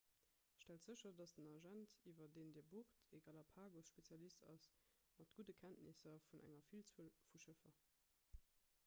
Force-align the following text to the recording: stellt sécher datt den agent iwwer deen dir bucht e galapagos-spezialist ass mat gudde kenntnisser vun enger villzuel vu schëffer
stellt 0.59 0.81
sécher 0.87 1.11
datt 1.17 1.33
den 1.39 1.49
agent 1.49 1.91
iwwer 2.11 2.31
deen 2.37 2.53
dir 2.55 2.63
bucht 2.71 3.03
e 3.17 3.19
galapagos-spezialist 3.27 4.49
ass 4.55 4.65
mat 5.21 5.35
gudde 5.41 5.57
kenntnisser 5.61 6.17
vun 6.31 6.43
enger 6.49 6.65
villzuel 6.71 7.13
vu 7.29 7.43
schëffer 7.45 7.77